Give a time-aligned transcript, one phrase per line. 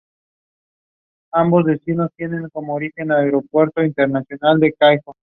[1.31, 2.31] Su director es
[4.41, 5.15] Alex Wood.